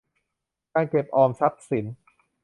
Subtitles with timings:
[0.73, 1.85] การเก็บออมทรัพย์สิน